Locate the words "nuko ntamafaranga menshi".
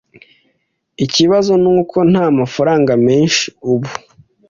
1.63-3.45